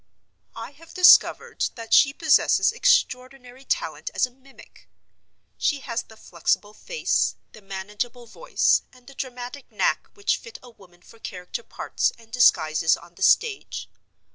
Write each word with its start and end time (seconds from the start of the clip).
I 0.55 0.71
have 0.71 0.95
discovered 0.95 1.65
that 1.75 1.93
she 1.93 2.11
possesses 2.11 2.71
extraordinary 2.71 3.63
talent 3.63 4.09
as 4.15 4.25
a 4.25 4.31
mimic. 4.31 4.89
She 5.59 5.81
has 5.81 6.01
the 6.01 6.17
flexible 6.17 6.73
face, 6.73 7.35
the 7.51 7.61
manageable 7.61 8.25
voice, 8.25 8.81
and 8.91 9.05
the 9.05 9.13
dramatic 9.13 9.71
knack 9.71 10.07
which 10.15 10.37
fit 10.37 10.57
a 10.63 10.71
woman 10.71 11.03
for 11.03 11.19
character 11.19 11.61
parts 11.61 12.11
and 12.17 12.31
disguises 12.31 12.97
on 12.97 13.13
the 13.13 13.21
stage. 13.21 13.91